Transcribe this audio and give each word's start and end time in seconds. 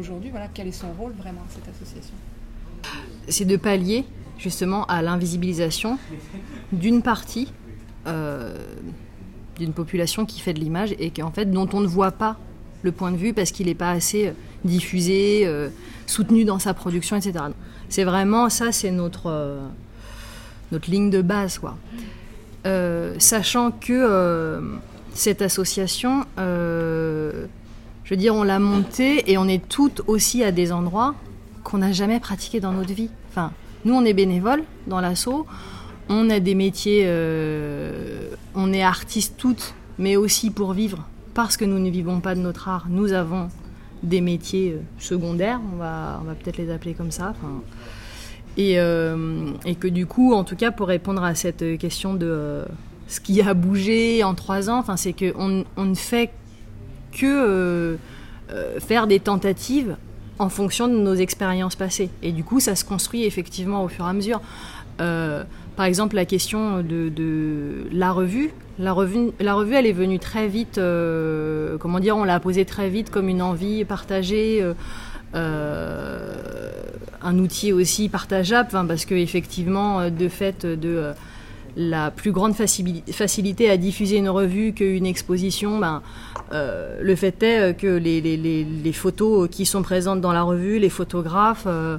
aujourd'hui, 0.00 0.32
quel 0.54 0.66
est 0.66 0.72
son 0.72 0.92
rôle 0.92 1.12
vraiment, 1.12 1.42
cette 1.50 1.68
association 1.68 2.14
C'est 3.28 3.44
de 3.44 3.56
pallier 3.56 4.04
justement 4.38 4.84
à 4.86 5.02
l'invisibilisation 5.02 5.98
d'une 6.72 7.02
partie 7.02 7.52
euh, 8.06 8.56
d'une 9.58 9.74
population 9.74 10.24
qui 10.24 10.40
fait 10.40 10.54
de 10.54 10.58
l'image 10.58 10.94
et 10.98 11.10
qui, 11.10 11.22
en 11.22 11.30
fait, 11.30 11.44
dont 11.44 11.68
on 11.74 11.80
ne 11.80 11.86
voit 11.86 12.12
pas 12.12 12.38
le 12.82 12.92
point 12.92 13.12
de 13.12 13.18
vue 13.18 13.34
parce 13.34 13.50
qu'il 13.50 13.66
n'est 13.66 13.74
pas 13.74 13.90
assez 13.90 14.28
euh, 14.28 14.32
diffusé, 14.64 15.42
euh, 15.44 15.68
soutenu 16.06 16.46
dans 16.46 16.58
sa 16.58 16.72
production, 16.72 17.16
etc. 17.16 17.44
C'est 17.90 18.04
vraiment 18.04 18.48
ça, 18.48 18.72
c'est 18.72 18.90
notre, 18.90 19.58
notre 20.72 20.90
ligne 20.90 21.10
de 21.10 21.20
base. 21.20 21.58
Quoi. 21.58 21.76
sachant 23.18 23.70
que 23.70 24.78
cette 25.12 25.42
association, 25.42 26.24
je 28.10 28.16
veux 28.16 28.20
dire, 28.20 28.34
on 28.34 28.42
l'a 28.42 28.58
montée 28.58 29.30
et 29.30 29.38
on 29.38 29.46
est 29.46 29.68
toutes 29.68 30.02
aussi 30.08 30.42
à 30.42 30.50
des 30.50 30.72
endroits 30.72 31.14
qu'on 31.62 31.78
n'a 31.78 31.92
jamais 31.92 32.18
pratiqué 32.18 32.58
dans 32.58 32.72
notre 32.72 32.92
vie. 32.92 33.08
Enfin, 33.28 33.52
nous, 33.84 33.94
on 33.94 34.04
est 34.04 34.14
bénévoles 34.14 34.64
dans 34.88 35.00
l'assaut. 35.00 35.46
On 36.08 36.28
a 36.28 36.40
des 36.40 36.56
métiers, 36.56 37.04
euh, 37.04 38.30
on 38.56 38.72
est 38.72 38.82
artistes 38.82 39.36
toutes, 39.38 39.74
mais 39.96 40.16
aussi 40.16 40.50
pour 40.50 40.72
vivre, 40.72 41.06
parce 41.34 41.56
que 41.56 41.64
nous 41.64 41.78
ne 41.78 41.88
vivons 41.88 42.18
pas 42.18 42.34
de 42.34 42.40
notre 42.40 42.66
art, 42.66 42.86
nous 42.90 43.12
avons 43.12 43.48
des 44.02 44.20
métiers 44.20 44.72
euh, 44.72 44.80
secondaires, 44.98 45.60
on 45.72 45.76
va, 45.76 46.20
peut-être 46.42 46.56
les 46.56 46.72
appeler 46.72 46.94
comme 46.94 47.12
ça. 47.12 47.32
Et, 48.56 48.80
euh, 48.80 49.52
et, 49.64 49.76
que 49.76 49.86
du 49.86 50.06
coup, 50.06 50.34
en 50.34 50.42
tout 50.42 50.56
cas, 50.56 50.72
pour 50.72 50.88
répondre 50.88 51.22
à 51.22 51.36
cette 51.36 51.78
question 51.78 52.14
de 52.14 52.64
ce 53.06 53.20
qui 53.20 53.40
a 53.40 53.54
bougé 53.54 54.24
en 54.24 54.34
trois 54.34 54.68
ans, 54.68 54.84
c'est 54.96 55.12
qu'on 55.12 55.64
on 55.76 55.84
ne 55.84 55.94
fait 55.94 56.32
que 57.12 57.98
faire 58.80 59.06
des 59.06 59.20
tentatives 59.20 59.96
en 60.38 60.48
fonction 60.48 60.88
de 60.88 60.94
nos 60.94 61.14
expériences 61.14 61.76
passées. 61.76 62.10
Et 62.22 62.32
du 62.32 62.44
coup, 62.44 62.60
ça 62.60 62.74
se 62.74 62.84
construit 62.84 63.24
effectivement 63.24 63.84
au 63.84 63.88
fur 63.88 64.06
et 64.06 64.08
à 64.08 64.12
mesure. 64.12 64.40
Par 65.80 65.86
exemple, 65.86 66.16
la 66.16 66.26
question 66.26 66.82
de, 66.82 67.88
la 67.90 68.12
revue. 68.12 68.50
La 68.78 68.92
revue, 68.92 69.30
la 69.40 69.54
revue, 69.54 69.72
elle 69.76 69.86
est 69.86 69.92
venue 69.92 70.18
très 70.18 70.46
vite, 70.46 70.76
euh, 70.76 71.78
comment 71.78 72.00
dire, 72.00 72.18
on 72.18 72.24
l'a 72.24 72.38
posée 72.38 72.66
très 72.66 72.90
vite 72.90 73.08
comme 73.08 73.30
une 73.30 73.40
envie 73.40 73.86
partagée, 73.86 74.60
euh, 74.60 74.74
euh, 75.34 76.70
un 77.22 77.38
outil 77.38 77.72
aussi 77.72 78.10
partageable, 78.10 78.68
parce 78.86 79.06
que 79.06 79.14
effectivement, 79.14 80.10
de 80.10 80.28
fait 80.28 80.66
de 80.66 81.12
la 81.76 82.10
plus 82.10 82.32
grande 82.32 82.54
facilité 82.54 83.70
à 83.70 83.76
diffuser 83.76 84.16
une 84.16 84.28
revue 84.28 84.72
qu'une 84.72 85.06
exposition, 85.06 85.78
ben, 85.78 86.02
le 86.52 87.14
fait 87.14 87.42
est 87.42 87.76
que 87.76 87.86
les, 87.86 88.20
les, 88.20 88.92
photos 88.92 89.48
qui 89.48 89.66
sont 89.66 89.82
présentes 89.82 90.20
dans 90.20 90.32
la 90.32 90.42
revue, 90.42 90.78
les 90.78 90.88
photographes, 90.88 91.64
euh, 91.66 91.98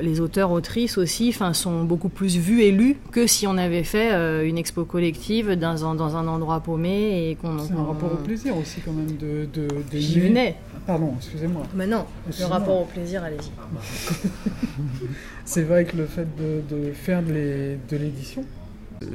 les 0.00 0.20
auteurs, 0.20 0.50
autrices 0.50 0.98
aussi, 0.98 1.32
sont 1.52 1.84
beaucoup 1.84 2.08
plus 2.08 2.36
vus 2.36 2.62
et 2.62 2.72
lus 2.72 2.96
que 3.10 3.26
si 3.26 3.46
on 3.46 3.56
avait 3.58 3.84
fait 3.84 4.12
euh, 4.12 4.46
une 4.46 4.58
expo 4.58 4.84
collective 4.84 5.52
dans 5.52 5.84
un, 5.84 5.94
dans 5.94 6.16
un 6.16 6.26
endroit 6.26 6.60
paumé 6.60 7.30
et 7.30 7.36
qu'on. 7.36 7.58
C'est 7.58 7.72
un 7.72 7.84
rapport 7.84 8.12
au 8.12 8.16
plaisir 8.16 8.56
aussi 8.56 8.80
quand 8.80 8.92
même 8.92 9.16
de. 9.16 9.46
de, 9.52 9.68
J'y 9.92 10.20
venais. 10.20 10.56
Pardon, 10.86 11.14
excusez-moi. 11.16 11.62
Mais 11.74 11.86
non, 11.86 12.04
le 12.38 12.44
rapport 12.46 12.80
au 12.80 12.84
plaisir, 12.84 13.22
allez-y. 13.22 13.50
C'est 15.44 15.62
vrai 15.62 15.84
que 15.84 15.96
le 15.96 16.06
fait 16.06 16.26
de, 16.36 16.92
faire 16.92 17.22
de 17.22 17.96
l'édition, 17.96 18.44
euh, 19.02 19.06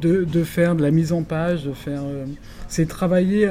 de, 0.00 0.24
de, 0.24 0.44
faire 0.44 0.76
de 0.76 0.82
la 0.82 0.90
mise 0.90 1.12
en 1.12 1.22
page, 1.22 1.64
de 1.64 1.72
faire, 1.72 2.02
c'est 2.68 2.86
travailler 2.86 3.48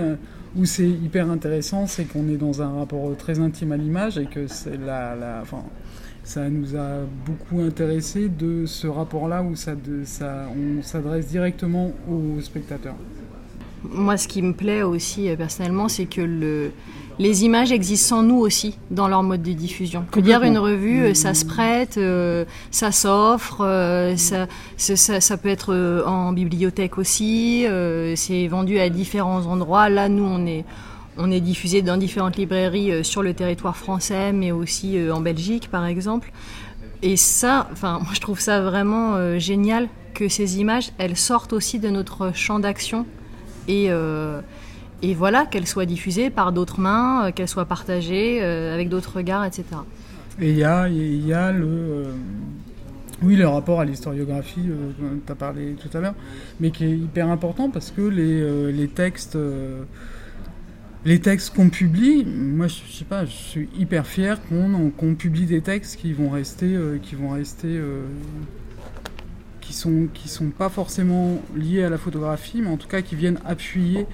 où 0.58 0.66
c'est 0.66 0.88
hyper 0.88 1.30
intéressant, 1.30 1.88
c'est 1.88 2.05
qu'on 2.05 2.27
est 2.30 2.38
dans 2.38 2.61
un 2.61 2.80
rapport 2.80 3.16
très 3.17 3.39
intime 3.39 3.72
à 3.72 3.77
l'image 3.77 4.17
et 4.17 4.25
que 4.25 4.47
c'est 4.47 4.77
la, 4.77 5.16
la 5.16 5.44
ça 6.23 6.50
nous 6.50 6.75
a 6.75 7.05
beaucoup 7.25 7.61
intéressé 7.61 8.27
de 8.27 8.66
ce 8.66 8.85
rapport-là 8.85 9.41
où 9.44 9.55
ça, 9.55 9.75
ça, 10.03 10.50
on 10.53 10.81
s'adresse 10.83 11.28
directement 11.28 11.94
aux 12.09 12.41
spectateurs. 12.41 12.97
Moi, 13.83 14.17
ce 14.17 14.27
qui 14.27 14.41
me 14.41 14.53
plaît 14.53 14.81
aussi 14.81 15.29
euh, 15.29 15.35
personnellement, 15.35 15.88
c'est 15.88 16.05
que 16.05 16.21
le, 16.21 16.71
les 17.19 17.43
images 17.43 17.71
existent 17.71 18.15
sans 18.17 18.23
nous 18.23 18.38
aussi 18.38 18.77
dans 18.91 19.07
leur 19.07 19.23
mode 19.23 19.43
de 19.43 19.53
diffusion. 19.53 20.05
Que 20.11 20.19
dire 20.19 20.43
une 20.43 20.57
revue, 20.57 21.03
euh, 21.03 21.13
ça 21.13 21.33
se 21.33 21.45
prête, 21.45 21.97
euh, 21.97 22.45
ça 22.71 22.91
s'offre, 22.91 23.59
ça, 24.17 24.47
ça, 24.77 25.21
ça, 25.21 25.38
peut 25.38 25.49
être 25.49 26.03
en 26.05 26.33
bibliothèque 26.33 26.97
aussi, 26.97 27.65
c'est 28.15 28.47
vendu 28.47 28.79
à 28.79 28.89
différents 28.89 29.45
endroits. 29.45 29.89
Là, 29.89 30.09
nous, 30.09 30.25
on 30.25 30.45
est 30.45 30.65
on 31.19 31.31
est 31.31 31.41
diffusé 31.41 31.81
dans 31.81 31.97
différentes 31.97 32.38
librairies 32.38 33.03
sur 33.03 33.23
le 33.23 33.33
territoire 33.33 33.75
français, 33.75 34.31
mais 34.33 34.51
aussi 34.51 34.97
en 35.11 35.19
Belgique, 35.19 35.67
par 35.71 35.88
exemple. 35.88 36.31
Et 37.01 37.17
ça, 37.17 37.67
enfin, 37.71 37.99
moi 38.03 38.11
je 38.13 38.19
trouve 38.19 38.39
ça 38.39 38.61
vraiment 38.61 39.39
génial 39.39 39.88
que 40.13 40.27
ces 40.29 40.59
images, 40.59 40.91
elles 40.99 41.17
sortent 41.17 41.53
aussi 41.53 41.79
de 41.79 41.89
notre 41.89 42.35
champ 42.35 42.59
d'action 42.59 43.07
et, 43.67 43.89
et 45.01 45.13
voilà, 45.13 45.45
qu'elles 45.45 45.67
soient 45.67 45.85
diffusées 45.85 46.29
par 46.29 46.51
d'autres 46.51 46.79
mains, 46.79 47.31
qu'elles 47.31 47.47
soient 47.47 47.66
partagées 47.66 48.41
avec 48.41 48.89
d'autres 48.89 49.17
regards, 49.17 49.45
etc. 49.45 49.63
Et 50.39 50.50
il 50.51 50.57
y 50.57 50.63
a, 50.63 50.88
y 50.88 51.33
a 51.33 51.51
le, 51.51 52.06
oui, 53.22 53.35
le 53.35 53.47
rapport 53.47 53.79
à 53.79 53.85
l'historiographie, 53.85 54.61
dont 54.61 55.19
tu 55.25 55.31
as 55.31 55.35
parlé 55.35 55.73
tout 55.73 55.95
à 55.97 56.01
l'heure, 56.01 56.16
mais 56.59 56.72
qui 56.72 56.85
est 56.85 56.97
hyper 56.97 57.29
important 57.29 57.69
parce 57.69 57.91
que 57.91 58.01
les, 58.01 58.72
les 58.72 58.88
textes 58.88 59.38
les 61.07 61.19
textes 61.19 61.56
qu'on 61.56 61.69
publie, 61.69 62.25
moi 62.25 62.67
je, 62.67 62.75
sais 62.91 63.06
pas, 63.06 63.23
je 63.23 63.31
suis 63.31 63.69
hyper 63.77 64.06
fier 64.06 64.39
qu'on 64.50 65.16
publie 65.16 65.45
des 65.45 65.61
textes 65.61 65.95
qui 65.95 66.11
vont 66.11 66.29
rester, 66.29 66.75
euh, 66.75 66.97
qui 67.01 67.16
vont 67.16 67.29
rester, 67.29 67.69
euh, 67.69 68.01
qui 69.67 69.73
sont 69.73 70.07
qui 70.13 70.29
sont 70.29 70.50
pas 70.50 70.69
forcément 70.69 71.41
liés 71.55 71.83
à 71.83 71.89
la 71.89 71.97
photographie, 71.97 72.61
mais 72.61 72.69
en 72.69 72.78
tout 72.78 72.88
cas 72.88 73.01
qui 73.01 73.16
viennent 73.16 73.39
appuyer 73.45 74.05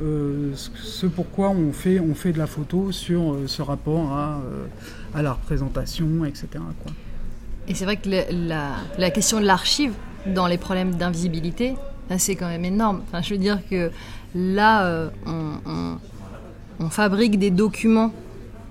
euh, 0.00 0.52
ce, 0.54 1.06
pourquoi 1.06 1.48
on 1.48 1.72
fait 1.72 1.98
on 1.98 2.14
fait 2.14 2.32
de 2.32 2.38
la 2.38 2.46
photo 2.46 2.92
sur 2.92 3.36
ce 3.46 3.62
rapport 3.62 4.12
à, 4.12 4.42
à 5.14 5.22
la 5.22 5.32
représentation, 5.32 6.24
etc. 6.26 6.48
Et 7.66 7.74
c'est 7.74 7.84
vrai 7.84 7.96
que 7.96 8.08
la, 8.08 8.76
la, 8.98 9.10
question 9.10 9.40
de 9.40 9.46
l'archive 9.46 9.92
dans 10.26 10.46
les 10.46 10.58
problèmes 10.58 10.94
d'invisibilité, 10.94 11.74
c'est 12.18 12.36
quand 12.36 12.48
même 12.48 12.64
énorme. 12.64 13.02
Enfin, 13.08 13.22
je 13.22 13.34
veux 13.34 13.40
dire 13.40 13.58
que 13.68 13.90
là, 14.34 15.10
on 16.80 16.90
fabrique 16.90 17.38
des 17.38 17.50
documents 17.50 18.12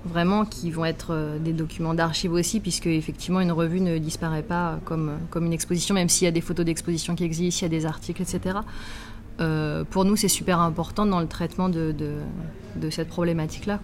vraiment 0.08 0.44
qui 0.44 0.70
vont 0.70 0.84
être 0.84 1.08
euh, 1.10 1.38
des 1.38 1.52
documents 1.52 1.94
d'archives 1.94 2.32
aussi, 2.32 2.60
puisque 2.60 2.86
effectivement 2.86 3.40
une 3.40 3.52
revue 3.52 3.80
ne 3.80 3.98
disparaît 3.98 4.42
pas 4.42 4.78
comme, 4.84 5.18
comme 5.30 5.46
une 5.46 5.52
exposition, 5.52 5.94
même 5.94 6.08
s'il 6.08 6.24
y 6.24 6.28
a 6.28 6.32
des 6.32 6.40
photos 6.40 6.66
d'exposition 6.66 7.14
qui 7.14 7.24
existent, 7.24 7.66
il 7.66 7.72
y 7.72 7.76
a 7.76 7.78
des 7.80 7.86
articles, 7.86 8.22
etc. 8.22 8.58
Euh, 9.40 9.84
pour 9.84 10.04
nous, 10.04 10.16
c'est 10.16 10.28
super 10.28 10.60
important 10.60 11.06
dans 11.06 11.20
le 11.20 11.28
traitement 11.28 11.68
de, 11.68 11.94
de, 12.76 12.90
cette 12.90 13.08
problématique-là. 13.08 13.78